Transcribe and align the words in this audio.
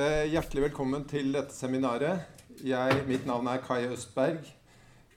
Eh, 0.00 0.30
hjertelig 0.32 0.62
velkommen 0.62 1.02
til 1.04 1.26
dette 1.34 1.52
seminaret. 1.52 2.22
Jeg, 2.64 3.02
mitt 3.08 3.26
navn 3.28 3.50
er 3.50 3.58
Kai 3.60 3.82
Østberg. 3.90 4.46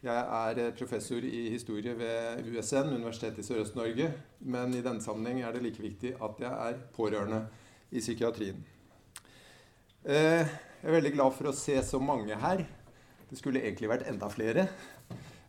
Jeg 0.04 0.24
er 0.40 0.60
eh, 0.60 0.72
professor 0.76 1.24
i 1.24 1.44
historie 1.54 1.94
ved 1.96 2.50
USN, 2.50 2.90
Universitetet 2.92 3.40
i 3.40 3.46
Sørøst-Norge. 3.48 4.10
Men 4.42 4.74
i 4.76 4.82
denne 4.84 5.00
sammenheng 5.06 5.40
er 5.40 5.56
det 5.56 5.62
like 5.64 5.86
viktig 5.86 6.12
at 6.18 6.42
jeg 6.44 6.52
er 6.52 6.82
pårørende 6.98 7.40
i 7.94 8.04
psykiatrien. 8.04 8.60
Eh, 10.04 10.52
jeg 10.52 10.90
er 10.90 10.98
veldig 10.98 11.14
glad 11.16 11.38
for 11.38 11.54
å 11.54 11.56
se 11.56 11.78
så 11.88 12.02
mange 12.04 12.36
her. 12.44 12.66
Det 13.30 13.40
skulle 13.40 13.64
egentlig 13.64 13.94
vært 13.94 14.10
enda 14.12 14.28
flere. 14.34 14.68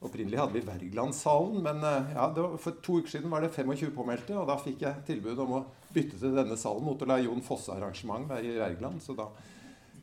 Opprinnelig 0.05 0.41
hadde 0.41 0.59
vi 0.59 0.64
Wergelandsalen, 0.66 1.62
men 1.64 1.80
eh, 1.89 2.12
ja, 2.12 2.29
var, 2.36 2.57
for 2.61 2.77
to 2.84 2.98
uker 3.00 3.14
siden 3.14 3.32
var 3.32 3.45
det 3.45 3.53
25 3.54 3.95
påmeldte. 3.96 4.36
Og 4.36 4.48
da 4.50 4.59
fikk 4.61 4.84
jeg 4.84 5.04
tilbud 5.09 5.41
om 5.46 5.59
å 5.59 5.64
bytte 5.95 6.21
til 6.21 6.36
denne 6.36 6.59
salen 6.61 6.84
mot 6.84 7.00
å 7.00 7.09
la 7.09 7.21
Jon 7.23 7.45
Fosse-arrangement 7.45 8.29
være 8.29 8.50
i 8.50 8.59
Wergeland. 8.61 9.00
Så 9.04 9.17
da 9.17 9.30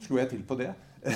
slo 0.02 0.18
jeg 0.18 0.32
til 0.34 0.46
på 0.48 0.58
det. 0.60 0.72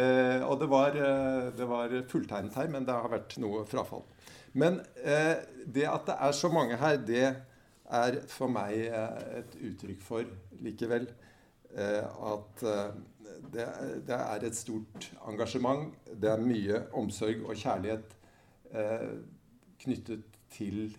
eh, 0.00 0.40
og 0.44 0.56
det 0.60 0.68
var, 0.72 0.96
eh, 0.96 1.50
det 1.56 1.68
var 1.68 1.92
fulltegnet 2.10 2.56
her, 2.56 2.70
men 2.72 2.88
det 2.88 2.96
har 2.96 3.12
vært 3.12 3.36
noe 3.42 3.64
frafall. 3.68 4.06
Men 4.54 4.80
eh, 5.02 5.42
det 5.66 5.88
at 5.90 6.06
det 6.08 6.16
er 6.22 6.36
så 6.36 6.50
mange 6.52 6.78
her, 6.78 6.96
det 7.02 7.26
er 7.84 8.18
for 8.30 8.52
meg 8.52 8.86
eh, 8.86 9.40
et 9.40 9.56
uttrykk 9.70 10.02
for 10.04 10.34
likevel 10.64 11.08
at 11.74 12.60
det, 13.52 13.64
det, 14.06 14.14
er 14.14 14.44
et 14.46 14.56
stort 14.56 15.08
engasjement. 15.26 15.88
Det 16.06 16.30
er 16.30 16.42
mye 16.42 16.84
omsorg 16.94 17.42
og 17.48 17.58
kjærlighet 17.58 18.14
knyttet 19.82 20.22
til 20.54 20.94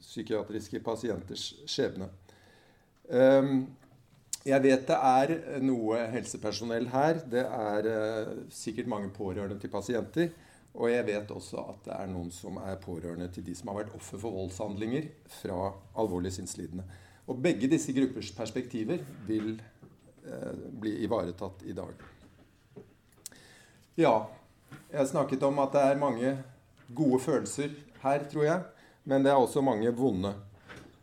psykiatriske 0.00 0.80
pasienters 0.84 1.48
skjebne. 1.68 2.10
Um, 3.08 3.66
jeg 4.46 4.62
vet 4.62 4.84
det 4.86 4.96
er 4.96 5.32
noe 5.64 6.04
helsepersonell 6.12 6.86
her. 6.92 7.22
Det 7.26 7.42
er 7.42 7.88
sikkert 8.54 8.90
mange 8.90 9.10
pårørende 9.14 9.58
til 9.58 9.72
pasienter. 9.72 10.28
Og 10.76 10.90
jeg 10.92 11.06
vet 11.08 11.30
også 11.32 11.62
at 11.72 11.80
det 11.86 11.94
er 11.96 12.08
noen 12.12 12.30
som 12.34 12.60
er 12.60 12.76
pårørende 12.82 13.26
til 13.32 13.46
de 13.46 13.54
som 13.56 13.72
har 13.72 13.80
vært 13.80 13.94
offer 13.96 14.20
for 14.20 14.36
voldshandlinger 14.36 15.08
fra 15.40 15.72
alvorlig 15.98 16.34
sinnslidende. 16.36 16.84
Og 17.26 17.38
begge 17.42 17.68
disse 17.70 17.92
gruppers 17.94 18.30
perspektiver 18.34 19.02
vil 19.26 19.56
eh, 19.56 20.64
bli 20.80 20.98
ivaretatt 21.06 21.64
i 21.66 21.74
dag. 21.74 22.04
Ja, 23.96 24.14
jeg 24.92 25.08
snakket 25.10 25.42
om 25.46 25.58
at 25.62 25.72
det 25.74 25.82
er 25.82 26.00
mange 26.00 26.34
gode 26.94 27.18
følelser 27.22 27.72
her, 28.02 28.26
tror 28.30 28.44
jeg. 28.44 28.62
Men 29.04 29.22
det 29.22 29.30
er 29.32 29.40
også 29.40 29.62
mange 29.62 29.90
vonde 29.94 30.34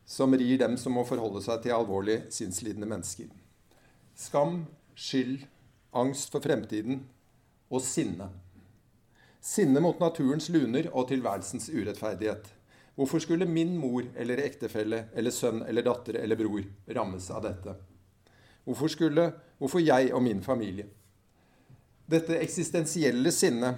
som 0.06 0.36
rir 0.36 0.58
dem 0.60 0.76
som 0.78 0.96
må 0.96 1.06
forholde 1.08 1.42
seg 1.44 1.64
til 1.64 1.76
alvorlig 1.76 2.20
sinnslidende 2.34 2.88
mennesker. 2.90 3.30
Skam, 4.20 4.66
skyld, 4.96 5.46
angst 5.96 6.32
for 6.34 6.44
fremtiden 6.44 7.06
og 7.72 7.82
sinne. 7.84 8.28
Sinne 9.44 9.82
mot 9.84 10.00
naturens 10.00 10.50
luner 10.54 10.90
og 10.92 11.08
tilværelsens 11.10 11.70
urettferdighet. 11.74 12.46
Hvorfor 12.96 13.24
skulle 13.24 13.50
min 13.50 13.74
mor 13.78 14.06
eller 14.16 14.44
ektefelle 14.44 15.08
eller 15.16 15.34
sønn 15.34 15.64
eller 15.66 15.86
datter 15.86 16.20
eller 16.20 16.38
bror 16.38 16.62
rammes 16.94 17.30
av 17.34 17.42
dette? 17.48 17.74
Hvorfor 18.64 18.92
skulle 18.92 19.32
Hvorfor 19.64 19.80
jeg 19.80 20.10
og 20.12 20.20
min 20.26 20.42
familie? 20.44 20.90
Dette 22.10 22.36
eksistensielle 22.44 23.32
sinnet 23.32 23.78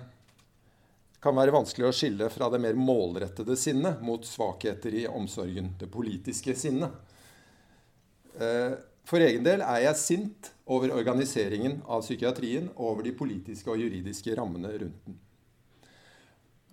kan 1.22 1.36
være 1.38 1.54
vanskelig 1.54 1.86
å 1.86 1.94
skille 1.94 2.30
fra 2.34 2.48
det 2.50 2.60
mer 2.64 2.78
målrettede 2.78 3.54
sinnet 3.58 4.02
mot 4.02 4.26
svakheter 4.26 4.94
i 4.98 5.04
omsorgen, 5.06 5.72
det 5.78 5.92
politiske 5.94 6.56
sinnet. 6.58 6.90
Eh, 8.42 8.74
for 9.06 9.22
egen 9.22 9.46
del 9.46 9.62
er 9.62 9.84
jeg 9.86 10.02
sint 10.02 10.50
over 10.66 10.96
organiseringen 10.98 11.80
av 11.86 12.02
psykiatrien 12.02 12.72
og 12.74 12.88
over 12.96 13.06
de 13.06 13.14
politiske 13.18 13.70
og 13.70 13.82
juridiske 13.82 14.34
rammene 14.38 14.74
rundt 14.74 15.06
den. 15.06 15.20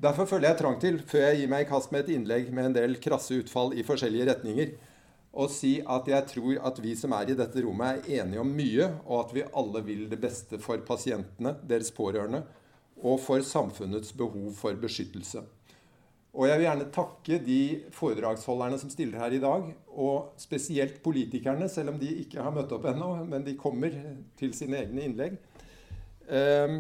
Derfor 0.01 0.27
føler 0.27 0.51
jeg 0.51 0.59
trang 0.63 0.79
til, 0.83 0.99
før 1.07 1.29
jeg 1.29 1.43
gir 1.43 1.53
meg 1.53 1.67
i 1.67 1.69
kast 1.69 1.93
med 1.93 2.05
et 2.05 2.17
innlegg 2.17 2.49
med 2.55 2.71
en 2.71 2.79
del 2.79 2.97
krasse 3.03 3.37
utfall 3.43 3.75
i 3.77 3.85
forskjellige 3.87 4.31
retninger, 4.33 4.73
å 5.33 5.47
si 5.49 5.79
at 5.81 6.09
jeg 6.11 6.29
tror 6.29 6.59
at 6.69 6.81
vi 6.85 6.93
som 6.99 7.15
er 7.17 7.33
i 7.33 7.37
dette 7.39 7.63
rommet, 7.65 8.05
er 8.05 8.23
enige 8.23 8.43
om 8.43 8.51
mye, 8.53 8.89
og 9.07 9.23
at 9.23 9.37
vi 9.37 9.47
alle 9.63 9.81
vil 9.87 10.05
det 10.11 10.19
beste 10.21 10.59
for 10.61 10.83
pasientene, 10.85 11.55
deres 11.69 11.93
pårørende 11.95 12.43
og 13.03 13.19
for 13.19 13.43
samfunnets 13.43 14.13
behov 14.15 14.53
for 14.55 14.77
beskyttelse. 14.79 15.43
Og 16.33 16.47
jeg 16.49 16.61
vil 16.61 16.65
gjerne 16.65 16.91
takke 16.95 17.39
de 17.45 17.63
foredragsholderne 17.93 18.79
som 18.81 18.93
stiller 18.93 19.21
her 19.21 19.35
i 19.37 19.41
dag, 19.43 19.67
og 19.93 20.33
spesielt 20.41 21.03
politikerne, 21.05 21.69
selv 21.69 21.93
om 21.93 21.99
de 22.01 22.09
ikke 22.23 22.41
har 22.41 22.55
møtt 22.55 22.73
opp 22.73 22.87
ennå, 22.89 23.11
men 23.29 23.45
de 23.45 23.59
kommer 23.61 23.93
til 24.41 24.55
sine 24.57 24.81
egne 24.81 25.05
innlegg. 25.09 25.37
Um, 26.31 26.79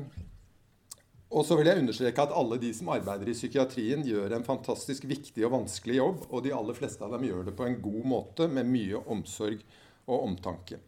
og 1.33 1.47
så 1.49 1.57
vil 1.57 1.71
jeg 1.71 1.81
understreke 1.81 2.25
at 2.27 2.35
alle 2.37 2.59
de 2.61 2.71
som 2.77 2.91
arbeider 2.93 3.31
i 3.33 3.35
psykiatrien, 3.37 4.05
gjør 4.05 4.35
en 4.37 4.45
fantastisk 4.45 5.07
viktig 5.09 5.47
og 5.47 5.55
vanskelig 5.55 5.97
jobb, 5.97 6.27
og 6.29 6.45
de 6.45 6.53
aller 6.53 6.77
fleste 6.77 7.05
av 7.07 7.15
dem 7.17 7.25
gjør 7.25 7.47
det 7.49 7.55
på 7.57 7.65
en 7.65 7.79
god 7.81 8.05
måte, 8.13 8.49
med 8.53 8.69
mye 8.69 9.01
omsorg 9.15 9.63
og 10.05 10.27
omtanke. 10.27 10.83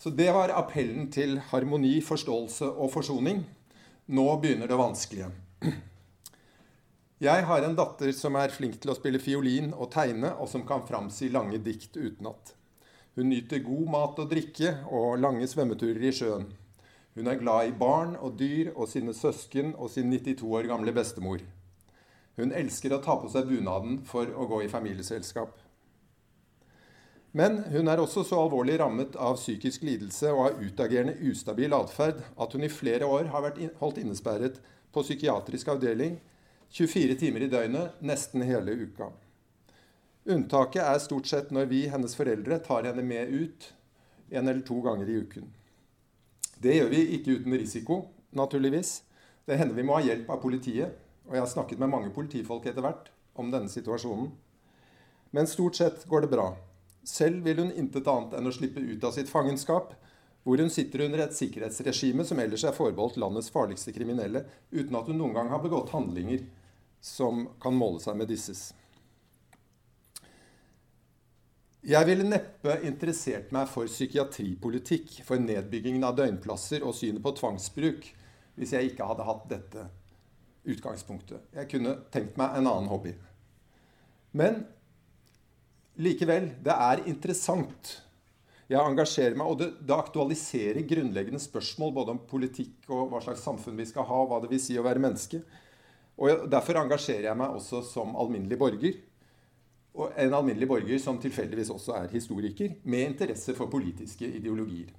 Så 0.00 0.08
det 0.16 0.30
var 0.32 0.54
appellen 0.56 1.10
til 1.12 1.36
harmoni, 1.50 1.98
forståelse 2.00 2.70
og 2.72 2.88
forsoning. 2.94 3.42
Nå 4.08 4.26
begynner 4.40 4.70
det 4.70 4.78
vanskelige. 4.80 5.28
Jeg 7.20 7.44
har 7.44 7.66
en 7.66 7.76
datter 7.76 8.14
som 8.16 8.38
er 8.40 8.54
flink 8.54 8.78
til 8.80 8.94
å 8.94 8.96
spille 8.96 9.20
fiolin 9.20 9.74
og 9.74 9.90
tegne, 9.92 10.32
og 10.40 10.48
som 10.48 10.64
kan 10.64 10.86
framsi 10.88 11.28
lange 11.28 11.60
dikt 11.60 11.98
utenat. 12.00 12.54
Hun 13.18 13.28
nyter 13.28 13.60
god 13.60 13.90
mat 13.92 14.22
og 14.22 14.30
drikke 14.30 14.72
og 14.88 15.20
lange 15.20 15.44
svømmeturer 15.50 16.08
i 16.08 16.14
sjøen. 16.16 16.48
Hun 17.14 17.26
er 17.26 17.40
glad 17.40 17.68
i 17.68 17.74
barn 17.74 18.14
og 18.20 18.36
dyr 18.38 18.70
og 18.76 18.86
sine 18.88 19.14
søsken 19.16 19.74
og 19.76 19.90
sin 19.90 20.12
92 20.12 20.44
år 20.46 20.68
gamle 20.70 20.94
bestemor. 20.94 21.42
Hun 22.38 22.54
elsker 22.54 22.94
å 22.94 23.00
ta 23.02 23.16
på 23.18 23.28
seg 23.32 23.50
bunaden 23.50 23.98
for 24.06 24.30
å 24.30 24.46
gå 24.48 24.62
i 24.64 24.70
familieselskap. 24.70 25.58
Men 27.36 27.60
hun 27.70 27.90
er 27.90 28.00
også 28.02 28.24
så 28.26 28.40
alvorlig 28.42 28.78
rammet 28.80 29.14
av 29.18 29.36
psykisk 29.38 29.84
lidelse 29.86 30.32
og 30.34 30.44
av 30.46 30.62
utagerende 30.62 31.14
ustabil 31.30 31.74
atferd 31.76 32.22
at 32.34 32.54
hun 32.54 32.66
i 32.66 32.72
flere 32.72 33.06
år 33.06 33.30
har 33.34 33.44
vært 33.46 33.60
holdt 33.82 34.00
innesperret 34.02 34.58
på 34.90 35.04
psykiatrisk 35.06 35.70
avdeling 35.70 36.16
24 36.74 37.18
timer 37.18 37.46
i 37.46 37.50
døgnet 37.50 38.02
nesten 38.02 38.42
hele 38.46 38.74
uka. 38.86 39.10
Unntaket 40.30 40.82
er 40.82 40.98
stort 41.02 41.30
sett 41.30 41.54
når 41.54 41.70
vi, 41.70 41.84
hennes 41.90 42.14
foreldre, 42.14 42.58
tar 42.62 42.86
henne 42.86 43.02
med 43.02 43.30
ut 43.30 43.72
en 44.30 44.46
eller 44.46 44.62
to 44.66 44.78
ganger 44.84 45.10
i 45.10 45.22
uken. 45.22 45.46
Det 46.60 46.74
gjør 46.76 46.90
vi 46.92 47.04
ikke 47.16 47.38
uten 47.38 47.56
risiko, 47.56 48.02
naturligvis. 48.36 49.00
Det 49.48 49.56
hender 49.56 49.78
vi 49.78 49.84
må 49.88 49.96
ha 49.96 50.04
hjelp 50.04 50.28
av 50.28 50.42
politiet. 50.42 50.98
Og 51.28 51.36
jeg 51.36 51.44
har 51.44 51.52
snakket 51.52 51.80
med 51.80 51.92
mange 51.92 52.10
politifolk 52.12 52.66
etter 52.68 52.84
hvert 52.84 53.08
om 53.38 53.52
denne 53.52 53.70
situasjonen. 53.72 54.28
Men 55.32 55.48
stort 55.48 55.78
sett 55.78 56.04
går 56.10 56.26
det 56.26 56.32
bra. 56.34 56.50
Selv 57.06 57.46
vil 57.46 57.62
hun 57.62 57.72
intet 57.72 58.08
annet 58.10 58.34
enn 58.36 58.50
å 58.50 58.52
slippe 58.52 58.82
ut 58.82 59.04
av 59.06 59.14
sitt 59.16 59.30
fangenskap, 59.30 59.94
hvor 60.44 60.60
hun 60.60 60.72
sitter 60.72 61.06
under 61.06 61.22
et 61.24 61.36
sikkerhetsregime 61.36 62.24
som 62.28 62.40
ellers 62.42 62.64
er 62.66 62.76
forbeholdt 62.76 63.18
landets 63.20 63.52
farligste 63.52 63.94
kriminelle, 63.96 64.44
uten 64.72 64.96
at 64.98 65.08
hun 65.08 65.20
noen 65.20 65.36
gang 65.36 65.52
har 65.52 65.62
begått 65.64 65.94
handlinger 65.94 66.44
som 67.00 67.46
kan 67.62 67.76
måle 67.76 68.02
seg 68.02 68.18
med 68.20 68.28
disses. 68.28 68.70
Jeg 71.80 72.04
ville 72.04 72.26
neppe 72.28 72.74
interessert 72.84 73.54
meg 73.56 73.68
for 73.72 73.88
psykiatripolitikk, 73.88 75.22
for 75.24 75.40
nedbyggingen 75.40 76.04
av 76.04 76.18
døgnplasser 76.18 76.84
og 76.84 76.92
synet 76.96 77.24
på 77.24 77.32
tvangsbruk, 77.38 78.10
hvis 78.58 78.74
jeg 78.76 78.90
ikke 78.90 79.06
hadde 79.08 79.24
hatt 79.24 79.46
dette 79.48 79.86
utgangspunktet. 80.68 81.46
Jeg 81.56 81.70
kunne 81.70 81.96
tenkt 82.12 82.36
meg 82.36 82.58
en 82.58 82.68
annen 82.68 82.90
hobby. 82.92 83.14
Men 84.36 84.62
Likevel, 86.00 86.52
det 86.64 86.72
er 86.72 87.02
interessant. 87.10 87.96
Jeg 88.70 88.80
engasjerer 88.80 89.34
meg, 89.36 89.48
og 89.50 89.58
det, 89.60 89.72
det, 89.82 89.96
aktualiserer 89.96 90.84
grunnleggende 90.88 91.40
spørsmål 91.42 91.96
både 91.96 92.14
om 92.14 92.20
politikk 92.30 92.92
og 92.92 93.10
hva 93.10 93.20
slags 93.24 93.42
samfunn 93.44 93.80
vi 93.80 93.88
skal 93.88 94.06
ha, 94.08 94.20
hva 94.28 94.38
det 94.40 94.52
vil 94.52 94.62
si 94.62 94.76
å 94.78 94.84
være 94.86 95.02
menneske. 95.02 95.42
Og 96.20 96.44
Derfor 96.52 96.78
engasjerer 96.84 97.30
jeg 97.30 97.40
meg 97.40 97.56
også 97.56 97.82
som 97.88 98.14
alminnelig 98.20 98.60
borger. 98.60 99.00
Og 99.94 100.12
en 100.16 100.34
alminnelig 100.34 100.68
borger 100.70 100.98
som 101.02 101.18
tilfeldigvis 101.18 101.70
også 101.74 101.96
er 101.98 102.12
historiker, 102.12 102.76
med 102.84 103.08
interesse 103.10 103.54
for 103.58 103.70
politiske 103.72 104.28
ideologier. 104.28 104.92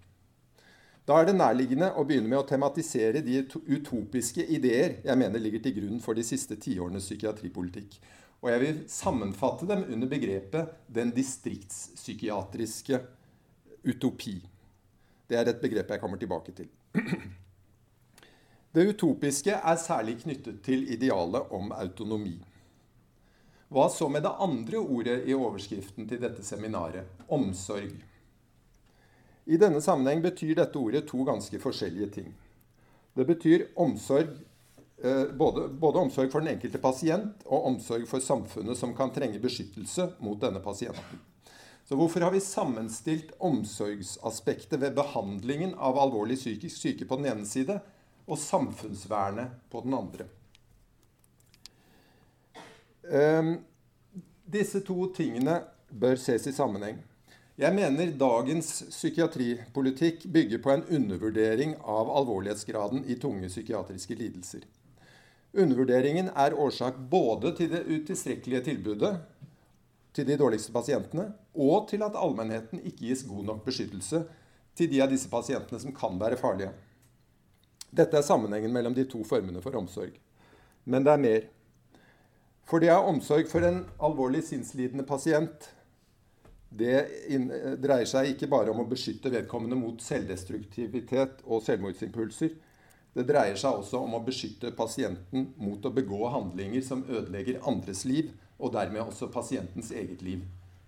Da 1.07 1.17
er 1.17 1.25
det 1.27 1.35
nærliggende 1.35 1.89
å 1.97 2.03
begynne 2.05 2.29
med 2.29 2.39
å 2.43 2.47
tematisere 2.47 3.23
de 3.25 3.39
utopiske 3.41 4.45
ideer 4.53 4.99
jeg 5.03 5.17
mener 5.17 5.41
ligger 5.41 5.63
til 5.63 5.73
grunn 5.79 6.01
for 6.03 6.17
de 6.17 6.23
siste 6.25 6.55
tiårenes 6.61 7.07
psykiatripolitikk. 7.07 7.97
Og 8.41 8.49
jeg 8.51 8.61
vil 8.61 8.77
sammenfatte 8.89 9.67
dem 9.69 9.83
under 9.93 10.07
begrepet 10.09 10.69
'den 10.87 11.11
distriktspsykiatriske 11.15 13.01
utopi'. 13.83 14.41
Det 15.29 15.37
er 15.37 15.49
et 15.49 15.61
begrep 15.61 15.89
jeg 15.89 15.99
kommer 15.99 16.17
tilbake 16.17 16.51
til. 16.51 16.67
Det 18.73 18.87
utopiske 18.87 19.51
er 19.51 19.75
særlig 19.75 20.21
knyttet 20.21 20.61
til 20.63 20.87
idealet 20.93 21.51
om 21.51 21.71
autonomi. 21.71 22.37
Hva 23.71 23.89
så 23.89 24.09
med 24.11 24.25
det 24.25 24.33
andre 24.43 24.79
ordet 24.83 25.21
i 25.31 25.35
overskriften 25.35 26.03
til 26.09 26.19
dette 26.19 26.43
seminaret 26.43 27.07
omsorg? 27.31 27.93
I 29.47 29.59
denne 29.59 29.79
sammenheng 29.79 30.19
betyr 30.25 30.57
dette 30.59 30.75
ordet 30.79 31.05
to 31.07 31.23
ganske 31.23 31.59
forskjellige 31.59 32.09
ting. 32.17 32.33
Det 33.15 33.23
betyr 33.29 33.69
omsorg, 33.79 34.33
eh, 34.99 35.23
både, 35.39 35.69
både, 35.71 36.03
omsorg 36.03 36.27
for 36.33 36.43
den 36.43 36.51
enkelte 36.57 36.83
pasient 36.83 37.45
og 37.45 37.69
omsorg 37.71 38.03
for 38.11 38.19
samfunnet 38.19 38.75
som 38.75 38.91
kan 38.95 39.15
trenge 39.15 39.39
beskyttelse 39.39 40.09
mot 40.19 40.39
denne 40.41 40.59
pasienten. 40.59 41.23
Så 41.87 41.95
hvorfor 41.95 42.27
har 42.27 42.35
vi 42.35 42.43
sammenstilt 42.43 43.31
omsorgsaspektet 43.39 44.79
ved 44.83 44.99
behandlingen 44.99 45.77
av 45.79 45.95
alvorlig 45.99 46.35
psykisk 46.43 46.75
syke 46.75 47.07
på 47.07 47.15
den 47.19 47.31
ene 47.31 47.47
side 47.47 47.79
og 48.27 48.39
samfunnsvernet 48.39 49.63
på 49.71 49.87
den 49.87 49.95
andre? 49.95 50.27
Um, 53.03 53.55
disse 54.45 54.81
to 54.85 55.07
tingene 55.15 55.61
bør 55.89 56.19
ses 56.19 56.47
i 56.47 56.53
sammenheng. 56.55 56.99
Jeg 57.61 57.75
mener 57.75 58.13
dagens 58.17 58.69
psykiatripolitikk 58.89 60.23
bygger 60.33 60.61
på 60.63 60.71
en 60.73 60.85
undervurdering 60.89 61.75
av 61.83 62.09
alvorlighetsgraden 62.21 63.03
i 63.05 63.17
tunge 63.21 63.49
psykiatriske 63.51 64.15
lidelser. 64.17 64.63
Undervurderingen 65.51 66.31
er 66.31 66.55
årsak 66.55 66.97
både 67.11 67.51
til 67.57 67.73
det 67.73 67.83
utilstrekkelige 67.85 68.63
tilbudet 68.69 69.17
til 70.15 70.27
de 70.27 70.37
dårligste 70.39 70.71
pasientene, 70.71 71.27
og 71.55 71.89
til 71.91 72.03
at 72.03 72.15
allmennheten 72.15 72.79
ikke 72.79 73.09
gis 73.09 73.25
god 73.27 73.45
nok 73.49 73.65
beskyttelse 73.65 74.23
til 74.75 74.89
de 74.91 75.01
av 75.03 75.11
disse 75.11 75.29
pasientene 75.31 75.79
som 75.83 75.95
kan 75.95 76.19
være 76.19 76.39
farlige. 76.39 76.71
Dette 77.91 78.17
er 78.17 78.25
sammenhengen 78.25 78.71
mellom 78.71 78.95
de 78.95 79.05
to 79.07 79.23
formene 79.27 79.61
for 79.63 79.75
omsorg. 79.75 80.15
Men 80.85 81.03
det 81.03 81.11
er 81.13 81.25
mer. 81.25 81.49
For 82.71 82.79
det 82.79 82.87
er 82.93 83.03
omsorg 83.03 83.49
for 83.51 83.67
en 83.67 83.83
alvorlig 83.99 84.45
sinnslidende 84.47 85.03
pasient 85.03 85.67
det 86.71 87.01
dreier 87.83 88.07
seg 88.07 88.29
ikke 88.31 88.47
bare 88.47 88.71
om 88.71 88.79
å 88.79 88.87
beskytte 88.87 89.31
vedkommende 89.33 89.75
mot 89.75 89.99
selvdestruktivitet 89.99 91.41
og 91.43 91.65
selvmordsimpulser. 91.65 92.53
Det 93.11 93.25
dreier 93.27 93.59
seg 93.59 93.81
også 93.81 93.99
om 94.05 94.15
å 94.15 94.23
beskytte 94.23 94.71
pasienten 94.71 95.49
mot 95.59 95.83
å 95.83 95.91
begå 95.91 96.21
handlinger 96.31 96.83
som 96.85 97.03
ødelegger 97.03 97.59
andres 97.67 98.05
liv, 98.07 98.31
og 98.55 98.71
dermed 98.71 99.03
også 99.03 99.27
pasientens 99.33 99.91
eget 99.91 100.23
liv, 100.23 100.45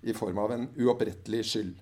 i 0.07 0.15
form 0.15 0.39
av 0.39 0.55
en 0.55 0.69
uopprettelig 0.79 1.43
skyld. 1.51 1.75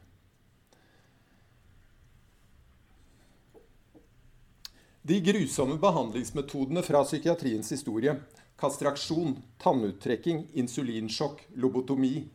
De 5.06 5.18
grusomme 5.26 5.78
behandlingsmetodene 5.82 6.82
fra 6.86 7.04
psykiatriens 7.06 7.70
historie, 7.74 8.16
kastraksjon, 8.62 9.36
tannuttrekking, 9.62 10.46
insulinsjokk, 10.62 11.48
lobotomi, 11.58 12.30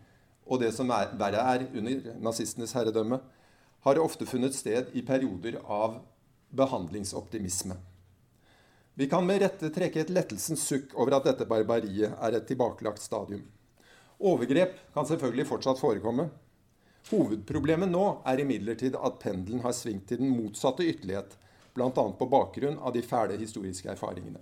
og 0.46 0.60
det 0.62 0.72
som 0.74 0.90
er, 0.94 1.12
verre 1.18 1.42
er, 1.54 1.66
under 1.74 2.16
nazistenes 2.22 2.74
herredømme, 2.76 3.20
har 3.86 4.00
ofte 4.02 4.26
funnet 4.26 4.54
sted 4.54 4.90
i 4.98 5.02
perioder 5.06 5.60
av 5.62 6.00
behandlingsoptimisme. 6.56 7.76
Vi 8.98 9.06
kan 9.12 9.26
med 9.28 9.42
rette 9.42 9.68
trekke 9.70 10.00
et 10.02 10.10
lettelsens 10.10 10.62
sukk 10.64 10.94
over 10.96 11.18
at 11.18 11.26
dette 11.28 11.46
barbariet 11.46 12.14
er 12.16 12.36
et 12.38 12.46
tilbakelagt 12.48 13.02
stadium. 13.02 13.44
Overgrep 14.16 14.78
kan 14.94 15.06
selvfølgelig 15.06 15.46
fortsatt 15.50 15.82
forekomme. 15.82 16.30
Hovedproblemet 17.10 17.92
nå 17.92 18.06
er 18.26 18.40
imidlertid 18.42 18.96
at 18.96 19.18
pendelen 19.22 19.60
har 19.62 19.76
svingt 19.76 20.08
til 20.08 20.22
den 20.22 20.32
motsatte 20.32 20.86
ytterlighet, 20.86 21.36
bl.a. 21.76 21.90
på 21.92 22.30
bakgrunn 22.32 22.80
av 22.80 22.96
de 22.96 23.04
fæle 23.04 23.36
historiske 23.38 23.92
erfaringene. 23.92 24.40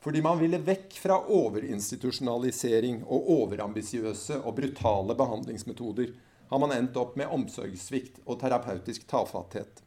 Fordi 0.00 0.22
man 0.24 0.38
ville 0.40 0.58
vekk 0.64 0.96
fra 0.96 1.18
overinstitusjonalisering 1.28 3.02
og 3.04 3.28
overambisiøse 3.36 4.38
og 4.40 4.56
brutale 4.56 5.16
behandlingsmetoder, 5.16 6.14
har 6.50 6.58
man 6.62 6.72
endt 6.74 6.96
opp 6.96 7.18
med 7.20 7.30
omsorgssvikt 7.30 8.22
og 8.24 8.40
terapeutisk 8.40 9.04
tafatthet. 9.10 9.82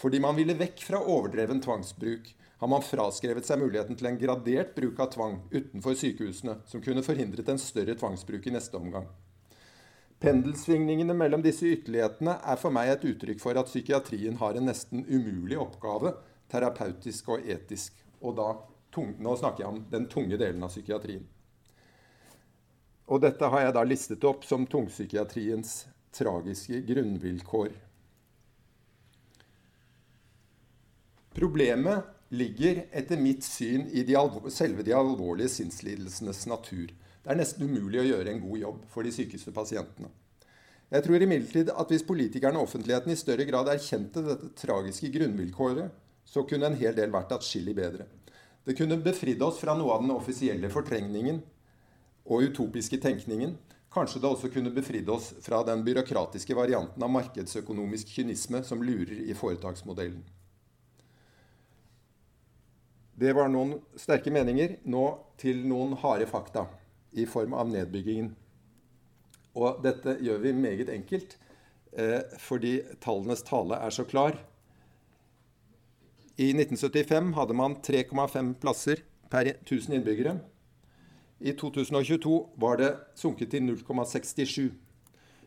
Fordi 0.00 0.20
man 0.24 0.38
ville 0.38 0.56
vekk 0.56 0.80
fra 0.86 1.02
overdreven 1.04 1.60
tvangsbruk, 1.60 2.32
har 2.58 2.70
man 2.72 2.82
fraskrevet 2.82 3.46
seg 3.46 3.60
muligheten 3.60 3.98
til 3.98 4.08
en 4.10 4.18
gradert 4.18 4.72
bruk 4.74 4.98
av 5.04 5.12
tvang 5.12 5.36
utenfor 5.52 5.94
sykehusene, 6.00 6.56
som 6.66 6.82
kunne 6.82 7.04
forhindret 7.06 7.52
en 7.52 7.60
større 7.62 7.94
tvangsbruk 7.98 8.48
i 8.48 8.54
neste 8.56 8.80
omgang. 8.80 9.06
Pendelsvingningene 10.18 11.14
mellom 11.14 11.44
disse 11.44 11.68
ytterlighetene 11.70 12.40
er 12.42 12.58
for 12.58 12.74
meg 12.74 12.90
et 12.90 13.04
uttrykk 13.12 13.44
for 13.44 13.60
at 13.60 13.70
psykiatrien 13.70 14.40
har 14.40 14.58
en 14.58 14.66
nesten 14.66 15.04
umulig 15.06 15.60
oppgave, 15.60 16.16
terapeutisk 16.50 17.30
og 17.36 17.46
etisk, 17.46 17.94
og 18.18 18.34
da 18.40 18.48
tung, 18.94 19.14
nå 19.20 19.34
snakker 19.36 19.64
jeg 19.64 19.72
om 19.72 19.82
den 19.92 20.06
tunge 20.10 20.38
delen 20.40 20.64
av 20.64 20.72
psykiatrien. 20.72 21.26
Og 23.08 23.22
dette 23.24 23.48
har 23.48 23.64
jeg 23.64 23.74
da 23.76 23.84
listet 23.86 24.24
opp 24.28 24.44
som 24.44 24.66
tungpsykiatriens 24.68 25.86
tragiske 26.12 26.82
grunnvilkår. 26.88 27.72
Problemet 31.38 32.14
ligger 32.28 32.82
etter 32.92 33.20
mitt 33.20 33.44
syn 33.46 33.86
i 33.94 34.02
de 34.04 34.16
selve 34.52 34.84
de 34.84 34.92
alvorlige 34.96 35.54
sinnslidelsenes 35.54 36.44
natur. 36.50 36.90
Det 37.22 37.32
er 37.32 37.38
nesten 37.38 37.68
umulig 37.68 38.02
å 38.02 38.08
gjøre 38.08 38.34
en 38.34 38.42
god 38.42 38.58
jobb 38.64 38.82
for 38.92 39.06
de 39.06 39.12
sykeste 39.14 39.54
pasientene. 39.56 40.10
Jeg 40.88 41.04
tror 41.04 41.20
imidlertid 41.20 41.70
at 41.72 41.90
hvis 41.92 42.04
politikerne 42.08 42.60
og 42.60 42.68
offentligheten 42.68 43.12
i 43.12 43.20
større 43.20 43.44
grad 43.48 43.68
erkjente 43.68 44.22
dette 44.24 44.54
tragiske 44.56 45.10
grunnvilkåret, 45.12 45.92
så 46.24 46.44
kunne 46.48 46.68
en 46.68 46.78
hel 46.80 46.96
del 46.96 47.12
vært 47.12 47.32
atskillig 47.36 47.74
bedre. 47.76 48.08
Det 48.64 48.76
kunne 48.78 48.98
befridd 49.00 49.42
oss 49.42 49.60
fra 49.62 49.74
noe 49.78 49.94
av 49.94 50.02
den 50.04 50.14
offisielle 50.14 50.70
fortrengningen 50.72 51.40
og 52.28 52.48
utopiske 52.50 53.00
tenkningen. 53.00 53.56
Kanskje 53.92 54.20
det 54.20 54.28
også 54.28 54.50
kunne 54.52 54.72
befridd 54.74 55.08
oss 55.10 55.30
fra 55.40 55.62
den 55.64 55.84
byråkratiske 55.86 56.56
varianten 56.56 57.02
av 57.02 57.12
markedsøkonomisk 57.14 58.10
kynisme 58.18 58.60
som 58.66 58.82
lurer 58.84 59.22
i 59.24 59.36
foretaksmodellen. 59.36 60.20
Det 63.18 63.32
var 63.34 63.48
noen 63.50 63.78
sterke 63.98 64.30
meninger. 64.30 64.76
Nå 64.86 65.06
til 65.40 65.64
noen 65.66 65.96
harde 65.98 66.28
fakta 66.30 66.68
i 67.18 67.24
form 67.26 67.56
av 67.58 67.70
nedbyggingen. 67.72 68.30
Og 69.58 69.80
dette 69.82 70.18
gjør 70.22 70.44
vi 70.44 70.52
meget 70.54 70.92
enkelt 70.92 71.34
eh, 71.98 72.20
fordi 72.38 72.76
tallenes 73.02 73.42
tale 73.48 73.80
er 73.82 73.94
så 73.94 74.04
klar. 74.06 74.38
I 76.38 76.52
1975 76.54 77.32
hadde 77.34 77.54
man 77.54 77.72
3,5 77.82 78.54
plasser 78.62 79.00
per 79.30 79.48
1000 79.48 79.94
innbyggere. 79.94 80.36
I 81.38 81.52
2022 81.52 82.48
var 82.54 82.78
det 82.78 82.92
sunket 83.18 83.50
til 83.50 83.64
0,67. 83.66 84.68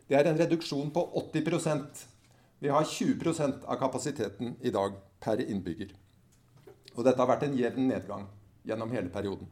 Det 0.08 0.18
er 0.18 0.28
en 0.28 0.36
reduksjon 0.36 0.90
på 0.92 1.06
80% 1.32 2.04
Vi 2.58 2.68
har 2.68 2.84
20% 2.84 3.64
av 3.64 3.80
kapasiteten 3.80 4.52
i 4.60 4.70
dag 4.70 4.92
per 5.20 5.40
innbygger. 5.40 5.96
Og 6.94 7.04
dette 7.04 7.18
har 7.18 7.30
vært 7.32 7.48
en 7.48 7.56
jevn 7.56 7.88
nedgang 7.88 8.28
gjennom 8.62 8.92
hele 8.92 9.08
perioden. 9.08 9.48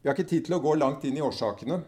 Vi 0.00 0.08
har 0.08 0.16
ikke 0.16 0.30
tid 0.32 0.48
til 0.48 0.56
å 0.56 0.64
gå 0.64 0.74
langt 0.80 1.04
inn 1.04 1.20
i 1.20 1.22
årsakene. 1.22 1.82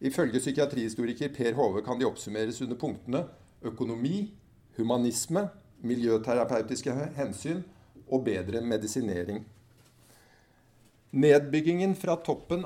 Ifølge 0.00 0.40
psykiatrihistoriker 0.40 1.28
Per 1.36 1.52
Hove 1.60 1.84
kan 1.84 2.00
de 2.00 2.08
oppsummeres 2.08 2.64
under 2.64 2.80
punktene 2.80 3.26
økonomi, 3.62 4.32
humanisme, 4.80 5.50
miljøterapeutiske 5.86 6.94
hensyn 7.16 7.62
og 8.10 8.24
bedre 8.26 8.60
medisinering. 8.64 9.44
Nedbyggingen 11.10 11.96
fra 11.98 12.16
toppen, 12.22 12.62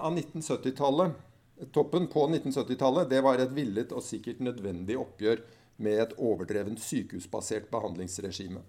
toppen 1.73 2.09
på 2.13 2.27
1970-tallet 2.29 3.11
det 3.11 3.23
var 3.25 3.41
et 3.41 3.55
villet 3.57 3.93
og 3.93 4.05
sikkert 4.05 4.43
nødvendig 4.45 4.99
oppgjør 5.01 5.45
med 5.77 6.01
et 6.03 6.15
overdrevent 6.21 6.83
sykehusbasert 6.83 7.71
behandlingsregime. 7.73 8.61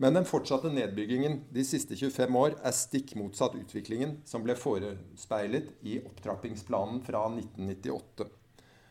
Men 0.00 0.14
den 0.16 0.24
fortsatte 0.24 0.70
nedbyggingen 0.72 1.42
de 1.52 1.64
siste 1.66 1.96
25 1.98 2.36
år 2.40 2.54
er 2.64 2.72
stikk 2.72 3.12
motsatt 3.20 3.58
utviklingen 3.58 4.14
som 4.24 4.46
ble 4.46 4.54
forespeilet 4.56 5.74
i 5.84 5.98
opptrappingsplanen 6.00 7.02
fra 7.04 7.26
1998. 7.34 8.30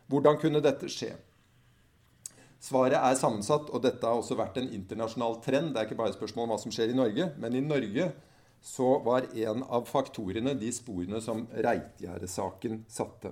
Hvordan 0.10 0.38
kunne 0.42 0.62
dette 0.62 0.92
skje? 0.92 1.16
Svaret 2.60 3.00
er 3.00 3.16
sammensatt, 3.16 3.70
og 3.72 3.84
dette 3.86 4.04
har 4.04 4.20
også 4.20 4.36
vært 4.36 4.58
en 4.60 4.72
internasjonal 4.76 5.38
trend. 5.44 5.72
Det 5.74 5.80
er 5.80 5.88
ikke 5.88 6.00
bare 6.00 6.12
et 6.12 6.18
spørsmål 6.20 6.46
om 6.46 6.54
hva 6.54 6.60
som 6.60 6.74
skjer 6.76 6.92
i 6.92 6.98
Norge, 6.98 7.30
men 7.40 7.56
i 7.56 7.64
Norge 7.64 8.10
så 8.62 8.98
var 9.06 9.30
en 9.32 9.64
av 9.64 9.86
faktorene 9.88 10.54
de 10.60 10.72
sporene 10.76 11.22
som 11.24 11.46
Reitgjerdet-saken 11.56 12.84
satte. 12.92 13.32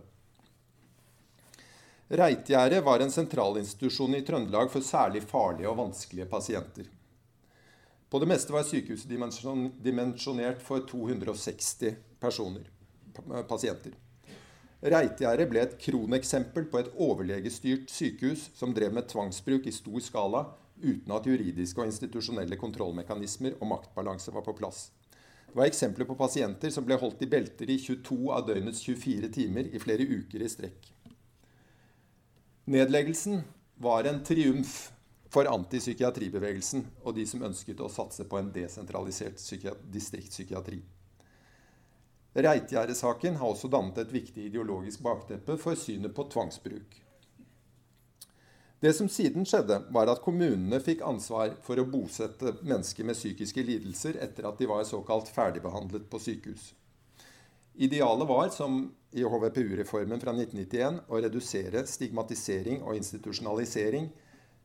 Reitgjerdet 2.07 2.79
var 2.85 3.03
en 3.03 3.11
sentralinstitusjon 3.11 4.15
i 4.15 4.23
Trøndelag 4.23 4.71
for 4.71 4.85
særlig 4.85 5.25
farlige 5.27 5.67
og 5.67 5.81
vanskelige 5.81 6.29
pasienter. 6.31 6.87
På 8.07 8.21
det 8.23 8.29
meste 8.31 8.55
var 8.55 8.63
sykehuset 8.63 9.11
dimensjonert 9.83 10.63
for 10.63 10.87
260 10.87 11.97
personer, 12.23 12.69
pasienter. 13.49 13.91
Reitgjerdet 14.77 15.49
ble 15.49 15.63
et 15.63 15.77
kroneksempel 15.81 16.67
på 16.69 16.77
et 16.77 16.89
overlegestyrt 17.01 17.89
sykehus 17.89 18.51
som 18.57 18.75
drev 18.77 18.93
med 18.93 19.07
tvangsbruk 19.09 19.65
i 19.65 19.73
stor 19.73 20.03
skala 20.05 20.43
uten 20.77 21.13
at 21.15 21.25
juridiske 21.25 21.81
og 21.81 21.89
institusjonelle 21.89 22.59
kontrollmekanismer 22.61 23.55
og 23.57 23.71
maktbalanse 23.71 24.33
var 24.35 24.45
på 24.45 24.53
plass. 24.59 24.91
Det 25.47 25.55
var 25.57 25.71
eksempler 25.71 26.05
på 26.05 26.17
pasienter 26.19 26.69
som 26.69 26.85
ble 26.85 26.99
holdt 27.01 27.23
i 27.25 27.29
belter 27.31 27.71
i 27.73 27.79
22 27.81 28.19
av 28.35 28.45
døgnets 28.45 28.83
24 28.85 29.31
timer 29.33 29.71
i 29.73 29.81
flere 29.81 30.05
uker 30.05 30.43
i 30.45 30.51
strekk. 30.51 30.91
Nedleggelsen 32.69 33.41
var 33.81 34.05
en 34.05 34.21
triumf 34.27 34.91
for 35.33 35.49
antipsykiatribevegelsen 35.49 36.85
og 37.01 37.15
de 37.17 37.25
som 37.25 37.47
ønsket 37.49 37.81
å 37.81 37.89
satse 37.89 38.27
på 38.29 38.37
en 38.37 38.51
desentralisert 38.53 39.41
distriktspsykiatri. 39.89 40.83
Reitgjerdet-saken 42.35 43.37
har 43.39 43.53
også 43.53 43.69
dannet 43.71 43.97
et 44.01 44.13
viktig 44.13 44.49
ideologisk 44.49 45.01
bakteppe 45.05 45.55
for 45.61 45.79
synet 45.79 46.13
på 46.15 46.27
tvangsbruk. 46.33 47.03
Det 48.79 48.91
som 48.93 49.07
siden 49.09 49.45
skjedde, 49.47 49.79
var 49.89 50.09
at 50.11 50.21
kommunene 50.21 50.77
fikk 50.83 51.01
ansvar 51.01 51.55
for 51.65 51.81
å 51.81 51.87
bosette 51.89 52.59
mennesker 52.61 53.07
med 53.09 53.17
psykiske 53.17 53.63
lidelser 53.65 54.19
etter 54.21 54.45
at 54.45 54.59
de 54.59 54.67
var 54.69 54.85
såkalt 54.85 55.31
ferdigbehandlet 55.33 56.05
på 56.11 56.21
sykehus. 56.21 56.75
Idealet 57.77 58.29
var, 58.29 58.49
som 58.53 58.83
i 59.17 59.23
HVPU-reformen 59.25 60.21
fra 60.21 60.33
1991, 60.33 61.01
å 61.09 61.21
redusere 61.21 61.83
stigmatisering 61.89 62.83
og 62.83 62.97
institusjonalisering, 62.97 64.11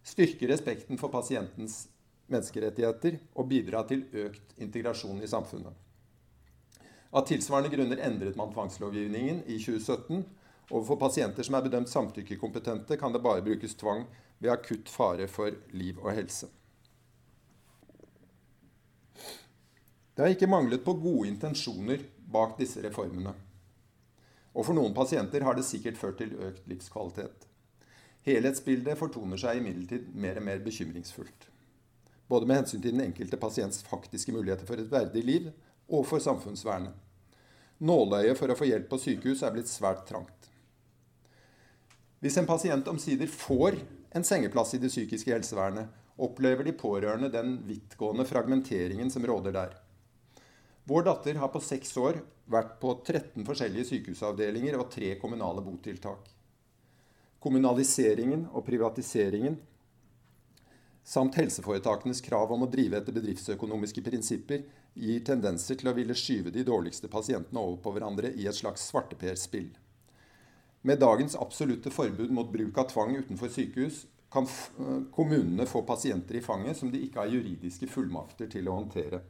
styrke 0.05 0.49
respekten 0.51 1.01
for 1.01 1.13
pasientens 1.13 1.87
menneskerettigheter 2.33 3.17
og 3.37 3.49
bidra 3.49 3.85
til 3.89 4.05
økt 4.27 4.57
integrasjon 4.61 5.25
i 5.25 5.29
samfunnet. 5.31 5.73
Av 7.13 7.27
tilsvarende 7.29 7.69
grunner 7.69 8.01
endret 8.01 8.37
man 8.37 8.53
tvangslovgivningen 8.55 9.43
i 9.47 9.59
2017. 9.59 10.25
Overfor 10.71 10.97
pasienter 10.97 11.45
som 11.45 11.59
er 11.59 11.67
bedømt 11.67 11.91
samtykkekompetente, 11.93 12.97
kan 12.97 13.13
det 13.13 13.21
bare 13.21 13.45
brukes 13.45 13.75
tvang 13.77 14.07
ved 14.41 14.53
akutt 14.55 14.89
fare 14.89 15.27
for 15.29 15.53
liv 15.77 15.99
og 16.01 16.15
helse. 16.17 16.49
Det 20.15 20.25
har 20.25 20.33
ikke 20.33 20.49
manglet 20.49 20.85
på 20.85 20.95
gode 21.03 21.29
intensjoner 21.29 22.01
bak 22.33 22.57
disse 22.59 22.81
reformene. 22.85 23.35
Og 24.53 24.67
for 24.67 24.77
noen 24.77 24.95
pasienter 24.97 25.45
har 25.45 25.57
det 25.57 25.65
sikkert 25.69 26.01
ført 26.01 26.19
til 26.21 26.33
økt 26.49 26.65
livskvalitet. 26.69 27.47
Helhetsbildet 28.25 28.97
fortoner 29.01 29.41
seg 29.41 29.61
imidlertid 29.61 30.09
mer 30.15 30.41
og 30.41 30.47
mer 30.49 30.65
bekymringsfullt. 30.65 31.49
Både 32.29 32.49
med 32.49 32.63
hensyn 32.63 32.81
til 32.81 32.95
den 32.95 33.05
enkelte 33.05 33.37
pasients 33.37 33.83
faktiske 33.85 34.33
muligheter 34.33 34.69
for 34.69 34.81
et 34.81 34.93
verdig 34.93 35.25
liv, 35.27 35.49
og 35.93 36.07
for 36.09 36.23
samfunnsvernet. 36.25 36.95
Nåløyet 37.83 38.39
for 38.39 38.53
å 38.53 38.57
få 38.57 38.69
hjelp 38.69 38.89
på 38.91 39.01
sykehus 39.03 39.43
er 39.43 39.55
blitt 39.55 39.71
svært 39.71 40.05
trangt. 40.09 40.49
Hvis 42.23 42.37
en 42.39 42.47
pasient 42.47 42.87
omsider 42.89 43.27
får 43.27 43.81
en 44.15 44.25
sengeplass 44.25 44.77
i 44.77 44.83
det 44.83 44.93
psykiske 44.93 45.33
helsevernet, 45.35 45.89
opplever 46.23 46.69
de 46.69 46.75
pårørende 46.79 47.33
den 47.33 47.57
vidtgående 47.67 48.27
fragmenteringen 48.29 49.11
som 49.11 49.27
råder 49.27 49.57
der. 49.57 49.73
Vår 50.85 51.07
datter 51.09 51.41
har 51.41 51.51
på 51.51 51.63
seks 51.63 51.97
år 51.99 52.21
vært 52.51 52.77
på 52.83 52.95
13 53.01 53.43
forskjellige 53.47 53.89
sykehusavdelinger 53.91 54.79
og 54.79 54.91
tre 54.93 55.15
kommunale 55.19 55.63
botiltak. 55.65 56.31
Kommunaliseringen 57.43 58.47
og 58.53 58.67
privatiseringen 58.67 59.59
samt 61.03 61.35
helseforetakenes 61.39 62.23
krav 62.23 62.53
om 62.55 62.63
å 62.63 62.71
drive 62.71 63.01
etter 63.01 63.15
bedriftsøkonomiske 63.17 64.05
prinsipper 64.07 64.63
gir 64.95 65.23
tendenser 65.25 65.79
til 65.81 65.91
å 65.91 65.97
ville 65.97 66.17
skyve 66.17 66.53
de 66.53 66.65
dårligste 66.67 67.09
pasientene 67.13 67.61
over 67.61 67.79
på 67.83 67.95
hverandre 67.95 68.33
i 68.37 68.47
et 68.49 68.57
slags 68.57 68.85
svarteperspill. 68.91 69.71
Med 70.83 70.99
dagens 70.99 71.37
absolutte 71.39 71.93
forbud 71.95 72.33
mot 72.35 72.51
bruk 72.53 72.79
av 72.83 72.91
tvang 72.91 73.15
utenfor 73.17 73.53
sykehus 73.55 74.03
kan 74.33 74.49
kommunene 75.15 75.67
få 75.69 75.85
pasienter 75.87 76.39
i 76.39 76.43
fanget 76.45 76.79
som 76.79 76.91
de 76.91 77.01
ikke 77.05 77.21
har 77.21 77.31
juridiske 77.31 77.87
fullmakter 77.93 78.49
til 78.51 78.69
å 78.69 78.77
håndtere. 78.81 79.21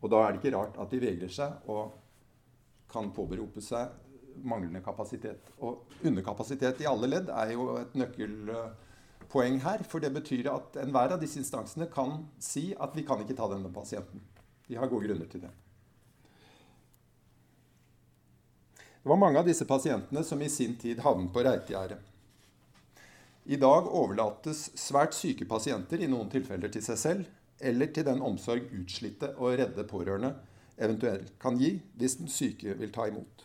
Og 0.00 0.10
da 0.12 0.22
er 0.22 0.32
det 0.32 0.40
ikke 0.40 0.54
rart 0.56 0.78
at 0.80 0.92
de 0.92 1.00
vegrer 1.02 1.32
seg 1.32 1.70
og 1.72 1.96
kan 2.90 3.10
påberope 3.14 3.62
seg 3.64 3.90
manglende 4.46 4.82
kapasitet. 4.84 5.50
Og 5.64 5.90
underkapasitet 6.06 6.82
i 6.84 6.88
alle 6.88 7.10
ledd 7.10 7.32
er 7.32 7.52
jo 7.54 7.68
et 7.80 7.96
nøkkelpoeng 7.98 9.60
her. 9.64 9.84
For 9.88 10.04
det 10.04 10.12
betyr 10.14 10.50
at 10.52 10.78
enhver 10.84 11.16
av 11.16 11.22
disse 11.22 11.40
instansene 11.42 11.90
kan 11.92 12.22
si 12.38 12.70
at 12.78 12.96
vi 12.96 13.04
kan 13.08 13.22
ikke 13.24 13.36
ta 13.38 13.48
denne 13.50 13.72
pasienten. 13.74 14.22
De 14.66 14.76
har 14.76 14.90
gode 14.90 15.06
grunner 15.08 15.30
til 15.30 15.44
det. 15.44 15.52
Det 18.76 19.10
var 19.12 19.20
mange 19.22 19.38
av 19.38 19.46
disse 19.46 19.64
pasientene 19.68 20.24
som 20.26 20.40
i 20.42 20.50
sin 20.50 20.74
tid 20.82 20.98
havnet 21.04 21.30
på 21.32 21.44
reitegjerdet. 21.46 22.00
I 23.46 23.58
dag 23.62 23.86
overlates 23.86 24.64
svært 24.74 25.14
syke 25.14 25.46
pasienter 25.46 26.02
i 26.02 26.08
noen 26.10 26.26
tilfeller 26.32 26.72
til 26.74 26.82
seg 26.82 26.98
selv, 26.98 27.28
eller 27.62 27.92
til 27.94 28.04
den 28.08 28.18
omsorg 28.26 28.66
utslitte 28.74 29.30
og 29.38 29.54
redde 29.60 29.86
pårørende 29.86 30.32
eventuelt 30.76 31.36
kan 31.40 31.56
gi 31.60 31.76
hvis 31.96 32.18
den 32.20 32.28
syke 32.32 32.74
vil 32.76 32.90
ta 32.92 33.06
imot. 33.08 33.44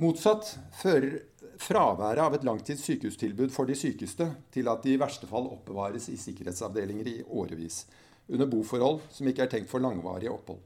Motsatt 0.00 0.54
fører 0.80 1.20
fraværet 1.60 2.22
av 2.24 2.34
et 2.34 2.46
langtids 2.48 2.86
sykehustilbud 2.88 3.52
for 3.52 3.68
de 3.68 3.76
sykeste 3.76 4.30
til 4.54 4.70
at 4.72 4.80
de 4.86 4.94
i 4.94 5.00
verste 5.00 5.28
fall 5.28 5.50
oppbevares 5.52 6.08
i 6.08 6.16
sikkerhetsavdelinger 6.16 7.10
i 7.12 7.18
årevis, 7.28 7.84
under 8.30 8.48
boforhold 8.50 9.02
som 9.10 9.28
ikke 9.28 9.44
er 9.44 9.52
tenkt 9.52 9.70
for 9.70 9.82
langvarige 9.82 10.32
opphold. 10.32 10.60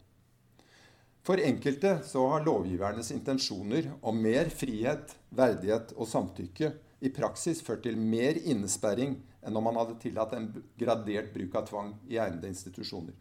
For 1.24 1.40
enkelte 1.40 1.96
så 2.04 2.26
har 2.34 2.44
lovgivernes 2.44 3.08
intensjoner 3.14 3.88
om 4.04 4.18
mer 4.20 4.50
frihet, 4.52 5.14
verdighet 5.32 5.94
og 5.96 6.08
samtykke 6.10 6.74
i 7.04 7.12
praksis 7.12 7.62
ført 7.64 7.86
til 7.86 7.96
mer 7.96 8.36
innesperring 8.36 9.16
enn 9.44 9.56
om 9.56 9.64
man 9.64 9.78
hadde 9.80 9.96
tillatt 10.02 10.34
en 10.36 10.50
gradert 10.80 11.32
bruk 11.32 11.56
av 11.56 11.66
tvang 11.70 11.94
i 12.12 12.20
egnede 12.20 12.50
institusjoner 12.52 13.16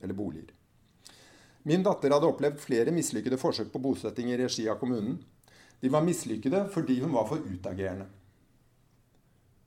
eller 0.00 0.16
boliger. 0.16 0.54
Min 1.66 1.82
datter 1.84 2.14
hadde 2.14 2.30
opplevd 2.30 2.62
flere 2.62 2.94
mislykkede 2.94 3.38
forsøk 3.38 3.68
på 3.72 3.82
bosetting 3.82 4.30
i 4.30 4.38
regi 4.40 4.64
av 4.70 4.78
kommunen, 4.80 5.18
de 5.80 5.90
var 5.92 6.04
mislykkede 6.04 6.66
fordi 6.72 7.00
hun 7.02 7.12
var 7.12 7.26
for 7.28 7.42
utagerende. 7.42 8.06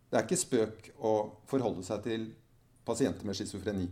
Det 0.10 0.20
er 0.20 0.26
ikke 0.28 0.40
spøk 0.40 0.90
å 1.02 1.14
forholde 1.50 1.84
seg 1.86 2.04
til 2.06 2.26
pasienter 2.86 3.26
med 3.26 3.38
schizofreni. 3.38 3.88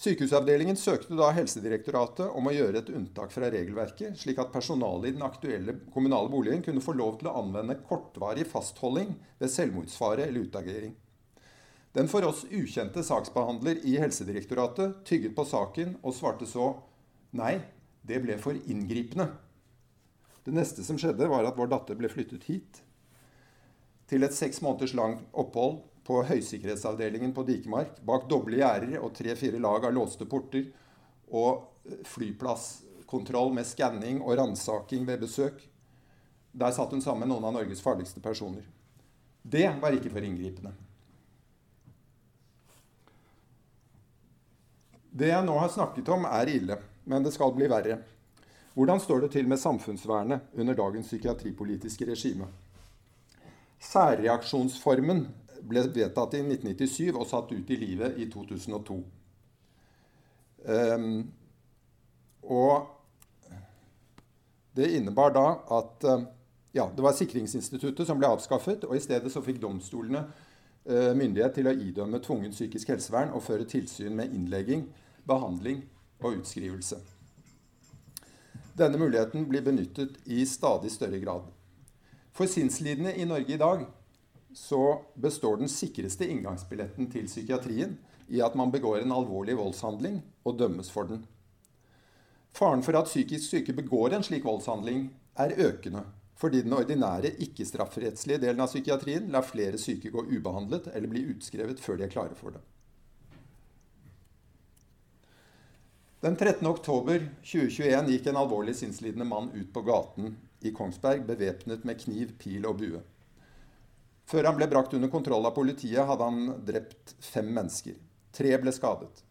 Sykehusavdelingen 0.00 0.78
søkte 0.80 1.12
da 1.12 1.26
Helsedirektoratet 1.36 2.30
om 2.32 2.46
å 2.48 2.52
gjøre 2.54 2.80
et 2.80 2.88
unntak 2.96 3.34
fra 3.34 3.50
regelverket, 3.52 4.14
slik 4.16 4.38
at 4.40 4.52
personalet 4.54 5.10
i 5.10 5.16
den 5.18 5.26
aktuelle 5.26 5.74
kommunale 5.92 6.30
boligen 6.32 6.62
kunne 6.64 6.80
få 6.80 6.94
lov 6.96 7.18
til 7.20 7.28
å 7.28 7.34
anvende 7.42 7.76
kortvarig 7.84 8.46
fastholding 8.48 9.10
ved 9.42 9.52
selvmordsfare 9.52 10.24
eller 10.24 10.46
utagering. 10.48 10.94
Den 11.92 12.08
for 12.08 12.24
oss 12.24 12.46
ukjente 12.48 13.04
saksbehandler 13.04 13.82
i 13.84 13.98
Helsedirektoratet 14.00 15.02
tygget 15.04 15.36
på 15.36 15.44
saken 15.44 15.98
og 16.00 16.16
svarte 16.16 16.48
så 16.48 16.70
nei, 17.36 17.58
det 18.00 18.22
ble 18.24 18.40
for 18.40 18.56
inngripende. 18.56 19.28
Det 20.48 20.56
neste 20.56 20.80
som 20.86 20.96
skjedde, 20.96 21.28
var 21.28 21.44
at 21.44 21.60
vår 21.60 21.74
datter 21.74 22.00
ble 22.00 22.08
flyttet 22.08 22.48
hit. 22.48 22.80
Til 24.08 24.24
et 24.24 24.32
seks 24.32 24.64
måneders 24.64 24.96
langt 24.96 25.28
opphold 25.36 25.82
på 26.10 26.24
høysikkerhetsavdelingen 26.26 27.30
på 27.34 27.44
Dikemark. 27.46 28.00
Bak 28.02 28.24
doble 28.30 28.58
gjerder 28.58 28.98
og 28.98 29.12
tre-fire 29.14 29.60
lag 29.62 29.84
av 29.86 29.94
låste 29.94 30.26
porter. 30.26 30.64
Og 31.30 32.02
flyplasskontroll 32.10 33.52
med 33.54 33.68
skanning 33.68 34.18
og 34.18 34.34
ransaking 34.40 35.06
ved 35.06 35.22
besøk. 35.22 35.60
Der 36.50 36.74
satt 36.74 36.90
hun 36.90 37.02
sammen 37.04 37.28
med 37.28 37.30
noen 37.30 37.46
av 37.46 37.54
Norges 37.60 37.82
farligste 37.84 38.18
personer. 38.24 38.64
Det 39.42 39.68
var 39.78 39.94
ikke 39.94 40.10
for 40.10 40.26
inngripende. 40.26 40.72
Det 45.10 45.30
jeg 45.30 45.46
nå 45.46 45.54
har 45.58 45.70
snakket 45.70 46.10
om, 46.10 46.26
er 46.26 46.50
ille, 46.50 46.78
men 47.06 47.22
det 47.22 47.30
skal 47.34 47.54
bli 47.54 47.70
verre. 47.70 48.00
Hvordan 48.74 48.98
står 49.02 49.28
det 49.28 49.30
til 49.36 49.46
med 49.50 49.62
samfunnsvernet 49.62 50.58
under 50.58 50.74
dagens 50.74 51.06
psykiatripolitiske 51.06 52.06
regime? 52.10 52.50
Særreaksjonsformen 53.78 55.28
ble 55.68 55.82
vedtatt 55.94 56.34
i 56.36 56.42
1997 56.44 57.10
og 57.14 57.26
satt 57.28 57.52
ut 57.52 57.70
i 57.70 57.78
livet 57.80 58.18
i 58.20 58.28
2002. 58.30 58.96
Um, 60.60 60.72
ehm, 60.74 61.14
og 62.42 62.88
det 64.76 64.90
innebar 64.96 65.32
da 65.34 65.46
at 65.78 66.06
uh, 66.08 66.26
ja, 66.72 66.86
det 66.96 67.02
var 67.02 67.16
sikringsinstituttet 67.16 68.06
som 68.06 68.18
ble 68.20 68.30
avskaffet, 68.30 68.84
og 68.86 68.96
i 68.96 69.02
stedet 69.02 69.32
så 69.32 69.42
fikk 69.44 69.60
domstolene 69.62 70.24
uh, 70.24 71.12
myndighet 71.16 71.56
til 71.58 71.70
å 71.70 71.74
idømme 71.74 72.20
tvungent 72.22 72.54
psykisk 72.56 72.92
helsevern 72.94 73.32
og 73.34 73.44
føre 73.46 73.68
tilsyn 73.68 74.14
med 74.16 74.34
innlegging, 74.36 74.86
behandling 75.26 75.82
og 76.20 76.40
utskrivelse. 76.40 77.00
Denne 78.78 79.00
muligheten 79.00 79.48
blir 79.48 79.64
benyttet 79.64 80.20
i 80.24 80.44
stadig 80.46 80.92
større 80.92 81.18
grad. 81.20 81.48
For 82.32 82.48
sinnslidende 82.48 83.16
i 83.16 83.26
Norge 83.28 83.54
i 83.54 83.60
dag 83.60 83.82
så 84.54 85.02
består 85.14 85.56
den 85.60 85.68
sikreste 85.68 86.26
inngangsbilletten 86.28 87.10
til 87.12 87.26
psykiatrien 87.26 87.98
i 88.28 88.40
at 88.42 88.54
man 88.58 88.70
begår 88.70 89.02
en 89.02 89.14
alvorlig 89.14 89.56
voldshandling 89.58 90.20
og 90.46 90.58
dømmes 90.58 90.90
for 90.90 91.10
den. 91.10 91.24
Faren 92.54 92.82
for 92.82 92.98
at 92.98 93.10
psykisk 93.10 93.46
syke 93.46 93.74
begår 93.74 94.14
en 94.14 94.26
slik 94.26 94.44
voldshandling, 94.44 95.08
er 95.38 95.54
økende, 95.56 96.02
fordi 96.36 96.62
den 96.64 96.74
ordinære 96.74 97.30
ikke-strafferettslige 97.44 98.40
delen 98.42 98.60
av 98.64 98.68
psykiatrien 98.72 99.30
lar 99.30 99.46
flere 99.46 99.78
syke 99.78 100.10
gå 100.10 100.24
ubehandlet 100.26 100.90
eller 100.94 101.08
bli 101.08 101.22
utskrevet 101.30 101.80
før 101.80 102.00
de 102.00 102.06
er 102.06 102.12
klare 102.12 102.36
for 102.36 102.56
det. 102.56 102.62
Den 106.20 106.36
13. 106.36 106.66
oktober 106.68 107.22
2021 107.40 108.10
gikk 108.12 108.26
en 108.28 108.40
alvorlig 108.42 108.74
sinnslidende 108.76 109.24
mann 109.24 109.48
ut 109.54 109.70
på 109.72 109.84
gaten 109.86 110.34
i 110.60 110.72
Kongsberg 110.76 111.22
bevæpnet 111.24 111.86
med 111.88 112.02
kniv, 112.02 112.34
pil 112.42 112.66
og 112.68 112.76
bue. 112.82 113.00
Før 114.30 114.46
han 114.46 114.58
ble 114.58 114.68
brakt 114.70 114.94
under 114.94 115.10
kontroll 115.10 115.46
av 115.48 115.56
politiet, 115.56 116.04
hadde 116.06 116.26
han 116.28 116.52
drept 116.66 117.16
fem 117.24 117.48
mennesker. 117.50 117.96
Tre 118.36 118.52
ble 118.62 118.72
skadet. 118.74 119.24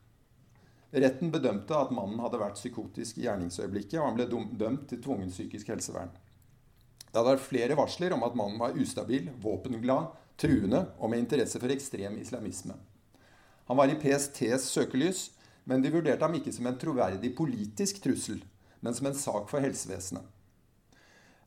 Retten 0.92 1.30
bedømte 1.32 1.78
at 1.78 1.94
mannen 1.96 2.20
hadde 2.20 2.42
vært 2.42 2.58
psykotisk 2.60 3.20
i 3.22 3.28
gjerningsøyeblikket, 3.28 4.00
og 4.02 4.10
han 4.10 4.18
ble 4.18 4.26
dømt 4.60 4.88
til 4.90 5.00
tvungent 5.04 5.32
psykisk 5.32 5.70
helsevern. 5.72 6.12
Det 7.10 7.16
hadde 7.16 7.32
vært 7.32 7.46
flere 7.46 7.78
varsler 7.78 8.14
om 8.16 8.26
at 8.28 8.36
mannen 8.38 8.60
var 8.60 8.76
ustabil, 8.78 9.30
våpenglad, 9.42 10.10
truende 10.40 10.86
og 10.98 11.12
med 11.12 11.24
interesse 11.24 11.62
for 11.62 11.72
ekstrem 11.74 12.18
islamisme. 12.20 12.76
Han 13.70 13.78
var 13.78 13.92
i 13.92 13.98
PSTs 14.02 14.68
søkelys, 14.74 15.30
men 15.70 15.84
de 15.84 15.94
vurderte 15.94 16.26
ham 16.26 16.36
ikke 16.36 16.54
som 16.56 16.68
en 16.68 16.78
troverdig 16.82 17.32
politisk 17.38 18.02
trussel, 18.04 18.42
men 18.82 18.96
som 18.98 19.08
en 19.08 19.18
sak 19.18 19.50
for 19.52 19.62
helsevesenet. 19.64 20.26